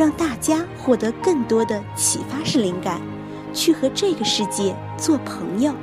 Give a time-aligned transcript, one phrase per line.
[0.00, 2.98] 让大家获得更多的启发式灵感，
[3.52, 5.74] 去和这个世界做朋友。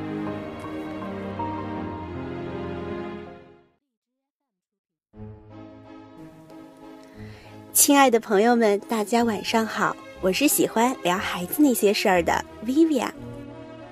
[7.72, 13.12] 亲爱的朋友们，大家晚上好，我是喜欢聊孩子那些事儿的 Vivian。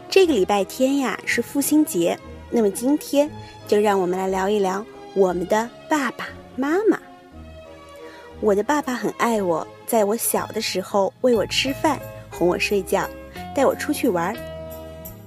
[0.10, 2.18] 这个礼拜天呀是父亲节。
[2.50, 3.30] 那么今天
[3.68, 7.00] 就让我们来聊一聊我们的爸爸妈妈。
[8.42, 12.00] 我的爸爸很爱我，在我小的时候喂我吃饭、
[12.30, 13.08] 哄我睡觉、
[13.56, 14.36] 带我出去玩。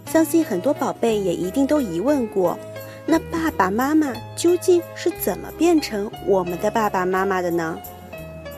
[0.07, 2.59] 相信很多宝贝也一定都疑问过：
[3.07, 7.79] 那爸爸妈妈究竟是怎么变成我们的爸爸妈妈的呢？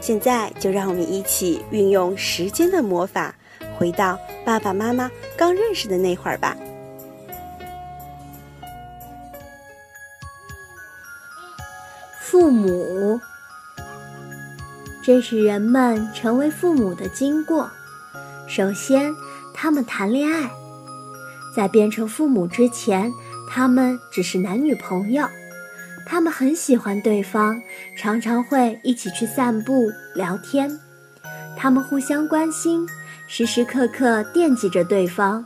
[0.01, 3.35] 现在就让我们一起运用时间的魔法，
[3.77, 6.57] 回到爸爸妈妈刚认识的那会儿吧。
[12.19, 13.21] 父母，
[15.03, 17.71] 这是人们成为父母的经过。
[18.47, 19.15] 首先，
[19.55, 20.51] 他们谈恋爱，
[21.57, 23.13] 在变成父母之前，
[23.49, 25.27] 他们只是男女朋友。
[26.07, 27.61] 他们很喜欢对方，
[27.97, 30.71] 常常会一起去散步、聊天。
[31.57, 32.87] 他们互相关心，
[33.27, 35.45] 时时刻刻惦记着对方。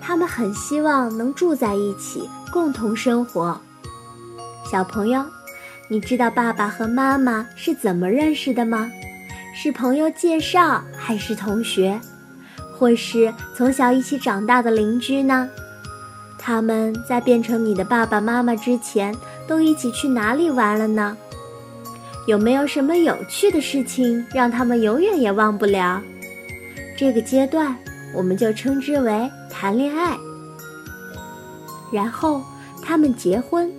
[0.00, 3.58] 他们很希望能住在一起，共同生活。
[4.70, 5.24] 小朋友。
[5.88, 8.90] 你知道爸爸和妈妈是怎么认识的吗？
[9.54, 11.98] 是朋友介绍，还是同学，
[12.76, 15.48] 或是从小一起长大的邻居呢？
[16.38, 19.14] 他们在变成你的爸爸妈妈之前，
[19.46, 21.16] 都一起去哪里玩了呢？
[22.26, 26.02] 有没有什么有趣的事情让他们永远也忘不了？
[26.98, 27.76] 这个阶段
[28.12, 30.16] 我们就称之为谈恋爱。
[31.92, 32.42] 然后
[32.82, 33.72] 他们结婚。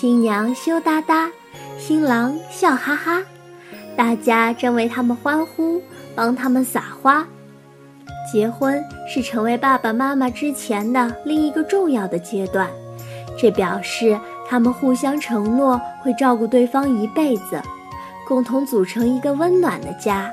[0.00, 1.30] 新娘羞答答，
[1.78, 3.22] 新郎笑哈哈，
[3.94, 5.78] 大家正为他们欢呼，
[6.14, 7.22] 帮他们撒花。
[8.32, 12.66] 结婚是成为爸爸妈妈之前的另一个重要的阶段，
[13.38, 14.18] 这表示
[14.48, 17.60] 他们互相承诺会照顾对方一辈子，
[18.26, 20.32] 共同组成一个温暖的家。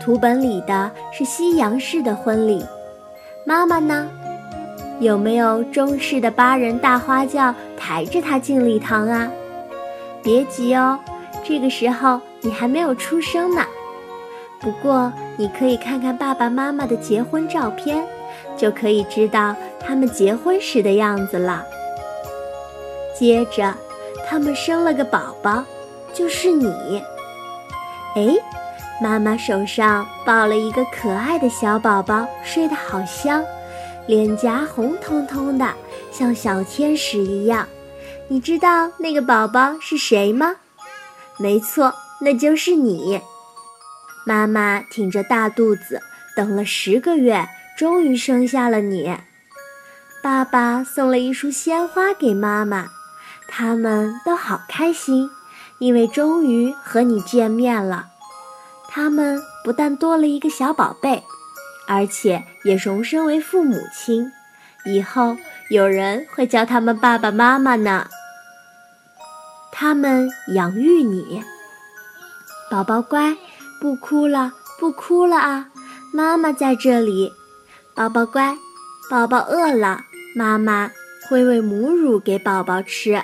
[0.00, 2.64] 图本里的是西洋式的婚礼，
[3.44, 4.08] 妈妈呢？
[5.00, 7.52] 有没有中式的八人大花轿
[7.86, 9.30] 抬着他进礼堂啊？
[10.22, 10.98] 别急哦，
[11.46, 13.62] 这个时候你还没有出生呢。
[14.58, 18.02] 不过你可以看看爸爸妈妈的结婚照片，
[18.56, 21.62] 就可以知道他们结婚时的样子了。
[23.14, 23.74] 接着，
[24.26, 25.62] 他们生了个宝宝，
[26.14, 27.02] 就是你。
[28.16, 28.34] 哎，
[28.98, 33.44] 妈妈手上抱了一个可爱的小宝宝，睡得好香。
[34.06, 35.68] 脸颊红彤彤的，
[36.10, 37.68] 像小天使一样。
[38.28, 40.56] 你知道那个宝宝是谁吗？
[41.38, 43.20] 没错，那就是你。
[44.24, 46.00] 妈妈挺着大肚子，
[46.34, 47.46] 等了十个月，
[47.76, 49.14] 终于生下了你。
[50.22, 52.88] 爸爸送了一束鲜花给妈妈，
[53.46, 55.28] 他们都好开心，
[55.78, 58.06] 因为终于和你见面了。
[58.88, 61.22] 他们不但多了一个小宝贝。
[61.86, 64.32] 而且也荣升为父母亲，
[64.86, 65.36] 以后
[65.70, 68.06] 有人会叫他们爸爸妈妈呢。
[69.72, 71.42] 他们养育你，
[72.70, 73.36] 宝宝乖，
[73.80, 75.68] 不哭了，不哭了啊！
[76.12, 77.32] 妈妈在这里，
[77.94, 78.56] 宝宝乖，
[79.10, 80.02] 宝宝饿了，
[80.36, 80.92] 妈妈
[81.28, 83.20] 会喂母乳给宝宝吃，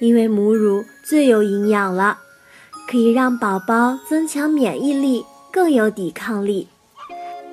[0.00, 2.18] 因为母乳最有营养了，
[2.90, 6.68] 可以让宝宝增强免疫力，更有抵抗力。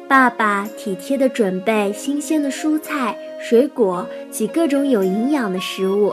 [0.07, 6.11] 爸爸体贴地准备新鲜的蔬菜、水果及各种有营养的食物。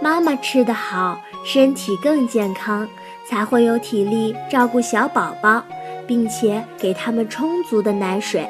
[0.00, 2.88] 妈妈吃得好，身体更健康，
[3.28, 5.62] 才会有体力照顾小宝宝，
[6.06, 8.48] 并且给他们充足的奶水。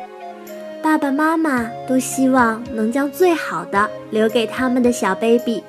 [0.80, 5.64] 爸爸妈妈都希望能将最好的留给他们的小 baby。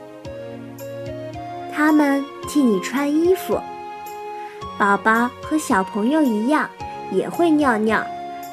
[1.74, 3.60] 他们替你穿衣服。
[4.78, 6.70] 宝宝和小朋友一样，
[7.12, 8.06] 也会尿尿。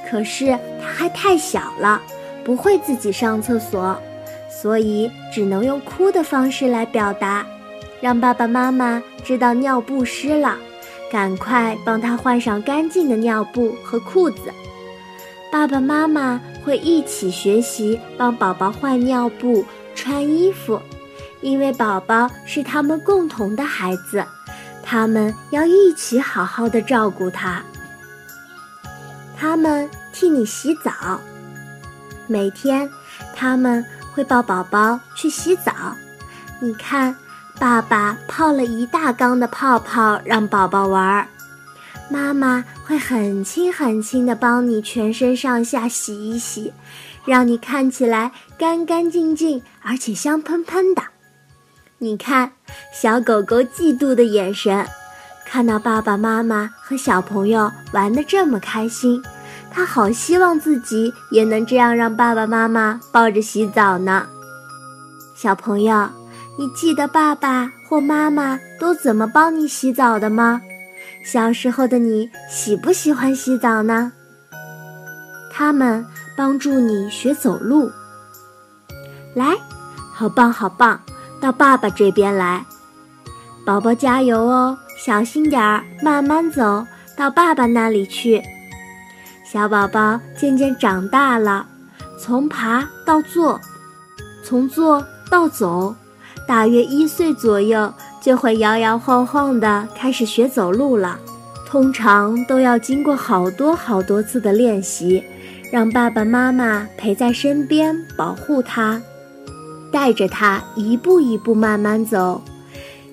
[0.08, 2.00] 可是他还太小了，
[2.46, 4.00] 不会自己上厕所，
[4.48, 7.44] 所以只能用哭的方式来表达，
[8.00, 10.56] 让爸爸妈妈知道尿布湿了，
[11.10, 14.52] 赶快帮他换上干净的尿布和裤子。
[15.50, 19.64] 爸爸妈妈会一起学习帮宝宝换尿布、
[19.96, 20.80] 穿衣服，
[21.40, 24.24] 因为宝宝是他们共同的孩子，
[24.84, 27.60] 他们要一起好好的照顾他。
[29.36, 31.20] 他们替你洗澡，
[32.26, 32.88] 每天
[33.34, 35.72] 他们会抱宝宝去洗澡。
[36.60, 37.14] 你看，
[37.58, 41.26] 爸爸泡了一大缸的泡泡让宝宝玩儿。
[42.08, 46.72] 妈妈会很轻很轻地帮你全身上下洗一洗，
[47.24, 51.02] 让你看起来干干净净，而且香喷喷的。
[51.98, 52.52] 你看，
[52.92, 54.86] 小狗狗嫉妒的眼神，
[55.44, 59.20] 看到爸爸妈妈和小朋友玩得这么开心，
[59.76, 64.26] 它好希望自己也能这样让爸爸妈妈抱着洗澡呢。
[65.34, 66.08] 小朋友，
[66.56, 70.62] 你记得爸爸或妈妈都怎么帮你洗澡的吗？
[71.22, 74.12] 小时候的你喜不喜欢洗澡呢？
[75.52, 77.90] 他们帮助你学走路。
[79.34, 79.58] 来，
[80.10, 80.98] 好棒好棒，
[81.38, 82.64] 到爸爸这边来，
[83.66, 88.42] 宝宝加油哦，小心点儿，慢慢走到爸爸那里去。
[89.56, 91.66] 小宝宝渐渐长大了，
[92.20, 93.58] 从爬到坐，
[94.44, 95.94] 从坐到走，
[96.46, 97.90] 大约一岁左右。
[98.20, 101.18] 就会摇摇晃晃地开始学走路了，
[101.66, 105.24] 通常都要经过好多好多次的练习，
[105.72, 109.00] 让爸爸妈妈陪在身边保护他，
[109.90, 112.42] 带着他一步一步慢慢走。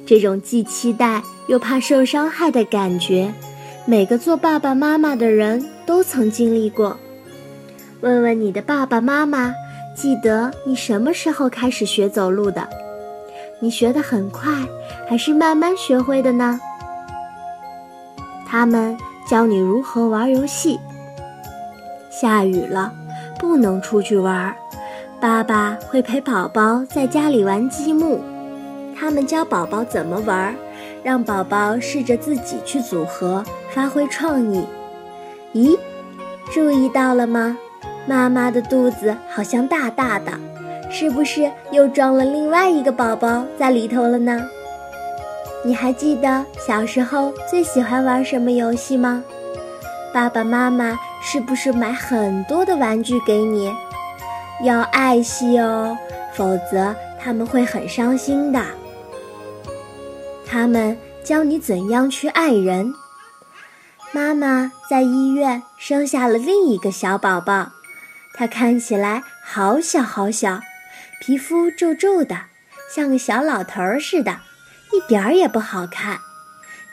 [0.05, 3.33] 这种既期待又怕受伤害的感觉，
[3.85, 6.97] 每个做爸爸妈妈的人都曾经历过。
[7.99, 9.53] 问问你的爸爸妈妈，
[9.93, 12.65] 记得你什么时候开始学走路的？
[13.59, 14.53] 你学得很快，
[15.07, 16.57] 还是慢慢学会的呢？
[18.47, 18.97] 他们
[19.29, 20.79] 教你如何玩游戏。
[22.09, 22.93] 下雨了，
[23.37, 24.55] 不能出去玩，
[25.19, 28.21] 爸爸会陪宝宝在家里玩积木。
[28.97, 30.55] 他们教宝宝怎么玩，
[31.03, 34.65] 让宝宝试着自己去组合，发挥创意。
[35.53, 35.77] 咦，
[36.51, 37.57] 注意到了吗？
[38.05, 40.31] 妈妈的肚子好像大大的。
[40.91, 44.39] 是不是又装了另外一个宝宝在里头了呢？
[45.65, 49.23] 你还记得小时候最喜欢玩什么游戏吗？
[50.13, 53.73] 爸爸妈妈是不是买很多的玩具给你？
[54.63, 55.97] 要爱惜哦，
[56.35, 58.61] 否则他们会很伤心的。
[60.45, 62.93] 他们教你怎样去爱人。
[64.15, 67.71] 妈妈在医院生下了另一个小宝宝，
[68.35, 70.61] 他看起来好小好小。
[71.19, 72.41] 皮肤皱皱的，
[72.93, 74.41] 像个小老头儿似的，
[74.91, 76.19] 一点儿也不好看。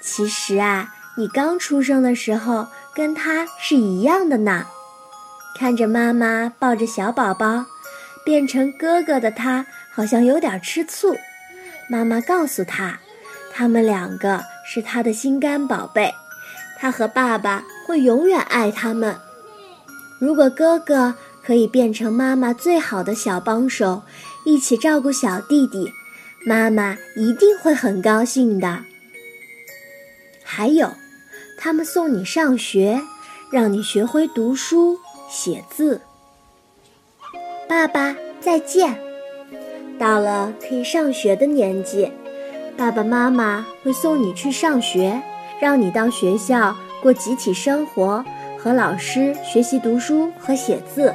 [0.00, 4.66] 其实啊，你刚出生的时候跟他是一样的呢。
[5.58, 7.66] 看着妈妈抱着小宝宝，
[8.24, 11.14] 变成哥哥的他好像有点吃醋。
[11.90, 12.98] 妈妈告诉他，
[13.52, 16.14] 他们两个是他的心肝宝贝，
[16.80, 19.14] 他和爸爸会永远爱他们。
[20.18, 21.14] 如果哥哥。
[21.42, 24.02] 可以变成妈妈最好的小帮手，
[24.44, 25.90] 一起照顾小弟弟，
[26.46, 28.84] 妈妈一定会很高兴的。
[30.44, 30.92] 还有，
[31.56, 33.00] 他们送你上学，
[33.50, 34.98] 让你学会读书
[35.30, 36.02] 写字。
[37.66, 39.00] 爸爸再见。
[39.98, 42.12] 到了可以上学的年纪，
[42.76, 45.20] 爸爸妈妈会送你去上学，
[45.60, 48.24] 让你到学校过集体生活，
[48.58, 51.14] 和老师学习读书和写字。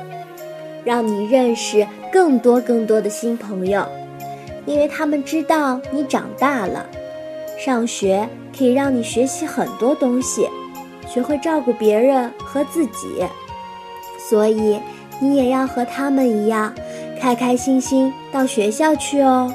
[0.83, 3.83] 让你认识更多更多的新朋友，
[4.67, 6.85] 因为他们知道你长大了。
[7.57, 10.47] 上学可以让你学习很多东西，
[11.07, 13.25] 学会照顾别人和自己，
[14.29, 14.79] 所以
[15.19, 16.71] 你也要和他们一样，
[17.19, 19.51] 开开心心到学校去哦。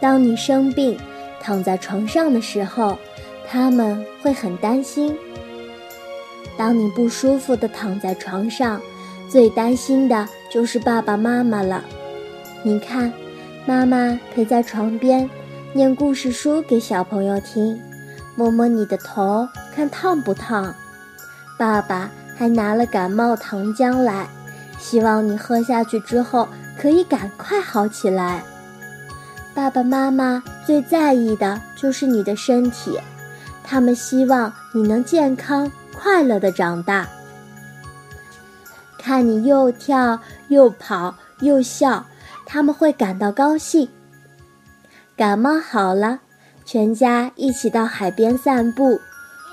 [0.00, 0.98] 当你生病
[1.40, 2.98] 躺在床上的时候，
[3.52, 5.14] 他们会很担心。
[6.56, 8.80] 当你不舒服的躺在床上。
[9.28, 11.82] 最担心的就是爸爸妈妈了。
[12.62, 13.10] 你看，
[13.64, 15.26] 妈妈陪在床边，
[15.72, 17.80] 念故事书给小朋友听，
[18.34, 20.74] 摸摸你的头，看烫不烫。
[21.58, 24.28] 爸爸还拿了感冒糖浆来，
[24.78, 26.46] 希望你喝下去之后
[26.78, 28.44] 可以赶快好起来。
[29.54, 33.00] 爸爸妈妈最在意的就是你的身体，
[33.72, 37.08] 他们希望你能健康快乐的长大。
[38.98, 42.04] 看你又跳又跑又笑，
[42.44, 43.88] 他们会感到高兴。
[45.16, 46.18] 感冒好了，
[46.66, 49.00] 全家一起到海边散步，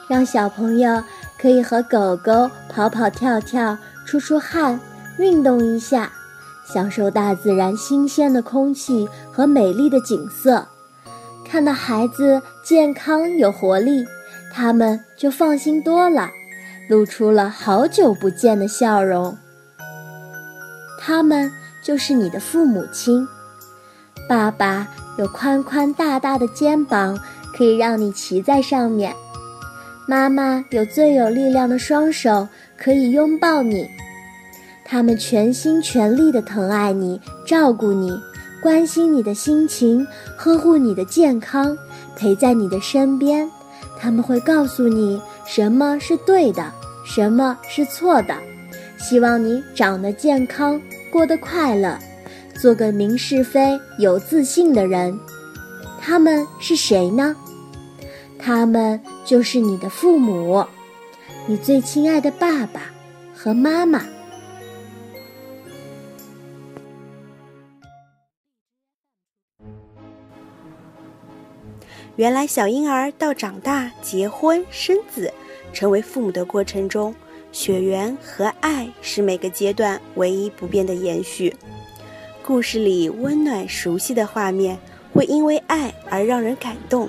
[0.10, 1.02] 让小朋友
[1.40, 4.78] 可以和狗狗跑跑跳跳、出出汗，
[5.18, 6.12] 运动一下，
[6.66, 10.68] 享受大自然新鲜的空气和美丽的景色。
[11.50, 14.06] 看到孩子健康有活力，
[14.54, 16.30] 他们就放心多了，
[16.88, 19.36] 露出了好久不见的笑容。
[21.00, 21.52] 他们
[21.82, 23.28] 就是你的父母亲，
[24.28, 24.88] 爸爸。
[25.18, 27.20] 有宽宽大大的肩膀，
[27.54, 29.12] 可以让你骑在上面；
[30.08, 33.86] 妈妈有最有力量的双手，可以拥抱你。
[34.86, 38.18] 他们全心全力地疼爱你，照顾你，
[38.62, 41.78] 关心你的心情，呵护你的健康，
[42.16, 43.50] 陪在你的身边。
[43.98, 46.72] 他们会告诉你什么是对的，
[47.06, 48.36] 什么是错的，
[48.98, 51.98] 希望你长得健康，过得快乐。
[52.62, 55.18] 做个明是非、有自信的人，
[56.02, 57.34] 他们是谁呢？
[58.38, 60.66] 他们就是你的父母，
[61.48, 62.82] 你最亲爱的爸爸
[63.34, 64.04] 和妈妈。
[72.20, 75.34] 原来，小婴儿到长大、结婚、生子、
[75.72, 77.16] 成为父母的过程中，
[77.54, 81.56] 血缘和爱是每个阶段唯一不变的延续。
[82.44, 84.78] 故事里温暖熟悉的画面，
[85.14, 87.08] 会因为爱而让人感动。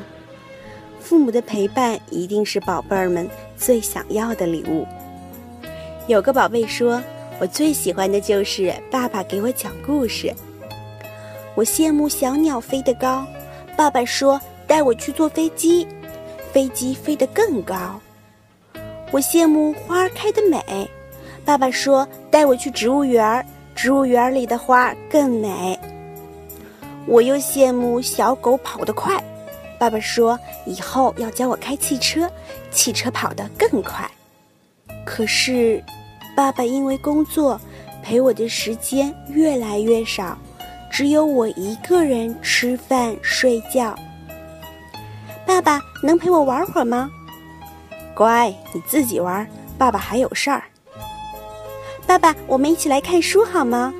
[1.00, 4.86] 父母的陪伴一定是宝贝儿们最想要的礼物。
[6.06, 7.02] 有个宝贝说
[7.42, 10.32] ：“我最喜欢的就是爸爸给我讲故事。”
[11.56, 13.26] 我羡慕小鸟飞得高，
[13.76, 14.40] 爸爸说
[14.70, 15.84] ：“带我去坐飞机，
[16.52, 18.00] 飞机飞得更高。”
[19.10, 20.88] 我羡慕花开的美，
[21.44, 25.76] 爸爸说：“带我去植物园。”植物园里的花更美。
[27.06, 29.20] 我又羡慕小狗跑得快，
[29.78, 32.30] 爸爸说以后要教我开汽车，
[32.70, 34.08] 汽车跑得更快。
[35.04, 35.82] 可是，
[36.36, 37.58] 爸爸因为工作，
[38.02, 40.38] 陪我的时间越来越少，
[40.90, 43.96] 只有我一个人吃饭睡觉。
[45.50, 47.10] 爸爸能陪我玩会儿吗？
[48.14, 49.44] 乖，你自己玩，
[49.76, 50.62] 爸爸还有事儿。
[52.06, 53.92] 爸爸，我们一起来看书好吗？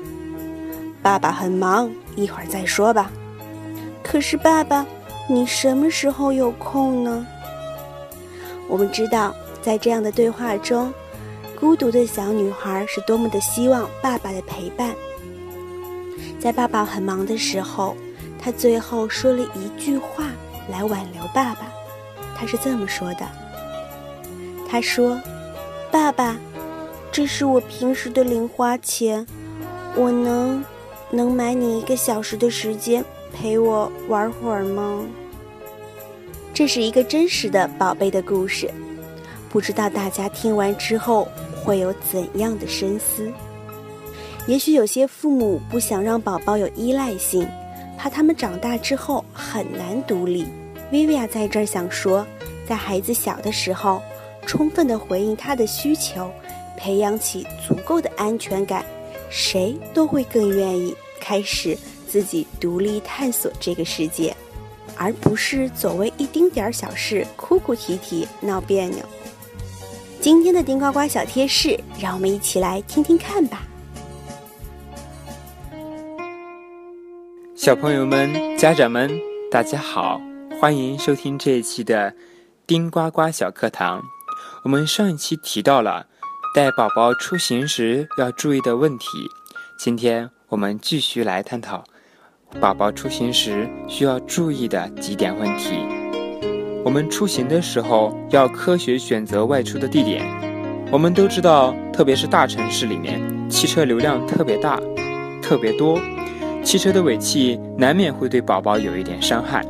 [1.03, 3.11] 爸爸很忙，一会儿再说吧。
[4.01, 4.85] 可是爸爸，
[5.27, 7.27] 你什么时候有空呢？
[8.69, 10.91] 我们知道，在这样的对话中，
[11.59, 14.95] 孤独的小女孩是多么的希望爸爸的陪伴。
[16.39, 17.93] 在爸爸很忙的时候，
[18.41, 20.23] 她最后说了一句话
[20.69, 21.71] 来挽留爸爸。
[22.37, 23.27] 他是这么说的
[24.69, 25.19] ：“他说，
[25.91, 26.37] 爸爸。”
[27.13, 29.27] 这是我平时的零花钱，
[29.97, 30.63] 我能
[31.09, 33.03] 能买你一个小时的时间
[33.33, 35.03] 陪我玩会儿吗？
[36.53, 38.71] 这是一个真实的宝贝的故事，
[39.49, 41.27] 不知道大家听完之后
[41.61, 43.29] 会有怎样的深思？
[44.47, 47.45] 也许有些父母不想让宝宝有依赖性，
[48.01, 50.47] 怕他们长大之后很难独立。
[50.91, 52.25] 薇薇娅在这儿想说，
[52.67, 54.01] 在孩子小的时候，
[54.43, 56.31] 充分的回应他的需求。
[56.75, 58.83] 培养起足够的安全感，
[59.29, 61.77] 谁都会更愿意开始
[62.07, 64.35] 自己独立探索这个世界，
[64.97, 69.05] 而不是总为一丁点儿小事哭哭啼啼闹别扭。
[70.19, 73.61] 今天的丁呱呱小贴士，让我们一起来听听看吧。
[77.61, 79.07] 小朋友们、家长们，
[79.51, 80.19] 大家好，
[80.59, 82.11] 欢迎收听这一期的
[82.65, 84.01] 丁呱呱小课堂。
[84.63, 86.07] 我们上一期提到了。
[86.55, 89.05] 带宝宝出行时要注意的问题，
[89.77, 91.83] 今天我们继续来探讨
[92.59, 95.75] 宝宝出行时需要注意的几点问题。
[96.83, 100.25] 我们出行的时候要科学选择外出的地点。
[100.91, 104.81] 我们都知道，特别是大城市里面，汽车流量特别大、
[105.43, 106.01] 特别多，
[106.63, 109.65] 汽车的尾气难免会对宝宝有一点伤害，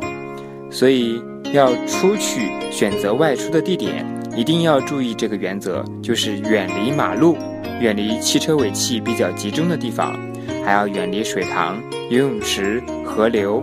[0.70, 1.22] 所以
[1.54, 4.06] 要出去选择外出的地点。
[4.34, 7.36] 一定要注意这个原则，就是远离马路，
[7.82, 10.18] 远离汽车尾气比较集中的地方，
[10.64, 13.62] 还要远离水塘、游泳池、河流，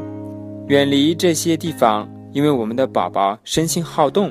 [0.67, 4.31] 远离这些地方，因为我们的宝宝生性好动，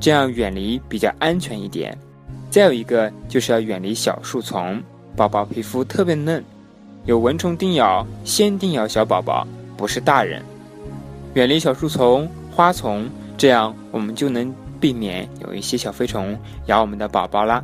[0.00, 1.94] 这样远离比较安全一点。
[2.48, 4.82] 再有一个就是要远离小树丛，
[5.14, 6.42] 宝宝皮肤特别嫩，
[7.10, 9.44] 有蚊虫叮咬，先叮咬小宝宝，
[9.76, 10.40] 不是大人。
[11.34, 14.54] 远离小树丛、花丛，这样我们就能。
[14.78, 17.62] 避免有一些小飞虫咬我们的宝宝啦。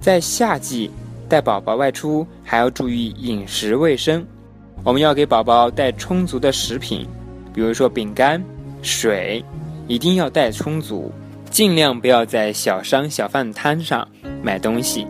[0.00, 0.90] 在夏季
[1.28, 4.26] 带宝宝外出，还要注意饮食卫生。
[4.82, 7.06] 我们要给宝宝带充足的食品，
[7.52, 8.42] 比如说饼干、
[8.82, 9.44] 水
[9.86, 11.12] 一定要带充足，
[11.50, 14.08] 尽量不要在小商小贩摊上
[14.42, 15.06] 买东西，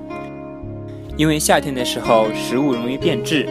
[1.16, 3.46] 因为夏天的时候食物容易变质，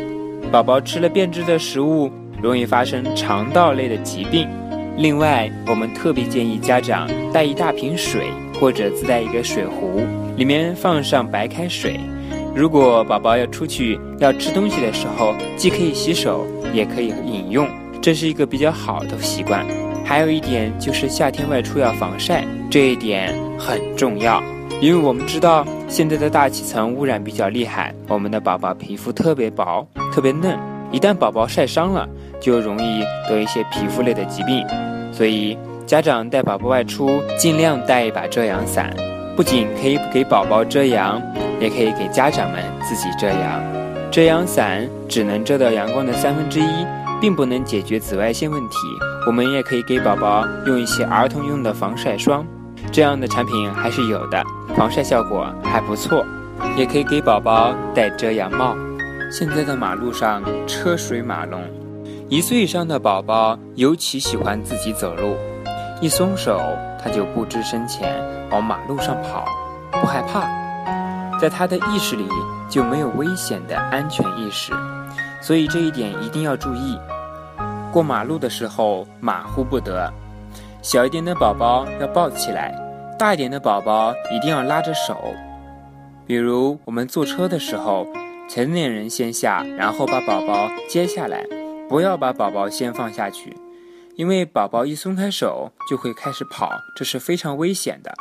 [0.51, 4.49] 宝宝吃了变质的食物容易发生肠道类的疾病。
[4.97, 8.27] 另外，我们特别建议家长带一大瓶水，
[8.59, 10.01] 或者自带一个水壶，
[10.35, 11.99] 里面放上白开水。
[12.53, 17.67] 如果宝宝要出去要吃东西的时候，既可以洗手，也可以饮用，
[18.01, 19.65] 这是一个比较好的习惯。
[20.03, 24.43] 还有一点就是夏天外出要防晒，这一点很重要，
[24.83, 30.59] 因为我们知道现在的大气层污染比较厉害，我们的宝宝皮肤特别薄、特别嫩，
[30.91, 32.05] 一旦宝宝晒伤了，
[32.41, 34.61] 就容易得一些皮肤类的疾病。
[35.09, 38.93] 所以家长带宝宝外出，尽量带一把遮阳伞，
[39.37, 41.21] 不仅可以给宝宝遮阳。
[41.61, 43.63] 也可以给家长们自己遮阳。
[44.11, 46.85] 遮阳伞只能遮到阳光的三分之一，
[47.21, 48.77] 并不能解决紫外线问题。
[49.25, 52.45] 我们也可以给宝宝用一些儿童用的防晒霜，
[52.93, 54.43] 这样的产品还是有的，
[54.77, 56.23] 防晒效果还不错。
[56.77, 58.75] 也可以给宝宝戴遮阳帽。
[59.31, 61.59] 现在的马路上车水马龙，
[62.29, 65.35] 一岁以上的宝宝尤其喜欢自己走路，
[65.99, 66.61] 一松手
[67.03, 68.15] 他就不知深浅
[68.51, 69.43] 往马路上跑，
[69.91, 70.47] 不害怕。
[71.39, 72.27] 在他的意识里
[72.69, 74.71] 就没有危险的安全意识，
[75.41, 76.97] 所以这一点一定要注意。
[77.91, 80.11] 过马路的时候马虎不得，
[80.83, 82.73] 小一点的宝宝要抱起来，
[83.17, 85.33] 大一点的宝宝一定要拉着手。
[86.25, 88.07] 比如我们坐车的时候，
[88.49, 91.45] 成年人先下，然后把宝宝接下来，
[91.87, 93.55] 不要把宝宝先放下去，
[94.15, 98.13] 因为宝宝一松开手就会开始跑，这是非常危险的。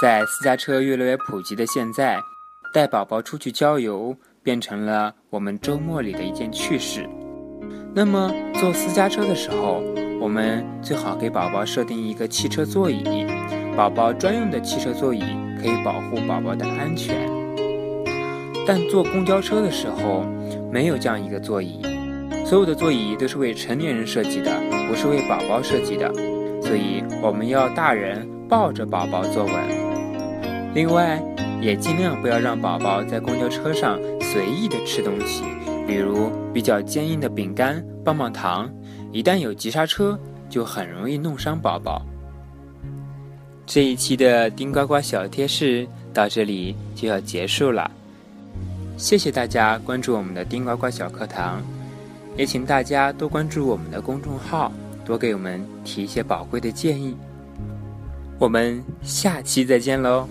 [0.00, 2.18] 在私家车越来越普及的现在。
[2.74, 7.08] 带宝宝出去郊游变成了我们周末里的一件趣事。
[7.94, 9.82] 那么坐私家车的时候，
[10.20, 13.02] 我们最好给宝宝设定一个汽车座椅，
[13.76, 15.20] 宝宝专用的汽车座椅
[15.60, 17.28] 可以保护宝宝的安全。
[18.66, 20.24] 但坐公交车的时候
[20.72, 21.80] 没有这样一个座椅，
[22.44, 24.50] 所有的座椅都是为成年人设计的，
[24.88, 26.10] 不是为宝宝设计的，
[26.62, 29.54] 所以我们要大人抱着宝宝坐稳。
[30.74, 31.22] 另外。
[31.58, 35.42] 也尽量不要让宝宝在公交车上随意的吃东西，
[35.86, 38.70] 比如比较坚硬的饼干、棒棒糖，
[39.10, 40.16] 一旦有急刹车，
[40.50, 42.04] 就很容易弄伤宝宝。
[43.66, 47.90] 这一期的丁呱呱小贴士到这里就要结束了，
[48.96, 51.60] 谢谢大家关注我们的丁呱呱小课堂，
[52.36, 54.72] 也请大家多关注我们的公众号，
[55.04, 57.16] 多给我们提一些宝贵的建议。
[58.38, 60.28] 我们下期再见喽！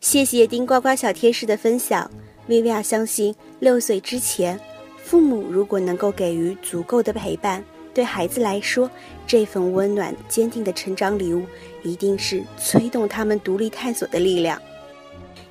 [0.00, 2.10] 谢谢丁呱呱小贴士的分享。
[2.46, 4.58] 薇薇娅相信，六岁之前，
[4.96, 7.62] 父母如果能够给予足够的陪伴，
[7.98, 8.88] 对孩子来说，
[9.26, 11.44] 这份温暖、坚定的成长礼物，
[11.82, 14.62] 一定是催动他们独立探索的力量。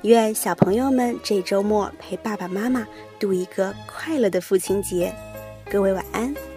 [0.04, 2.88] 愿小朋友们这周末陪爸爸妈妈
[3.20, 5.14] 度一个快乐的父亲节。
[5.70, 6.48] 各位晚安。